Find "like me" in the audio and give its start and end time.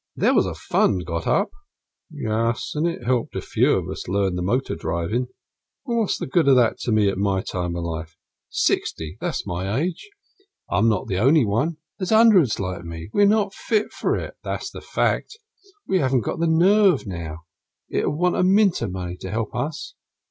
12.59-13.11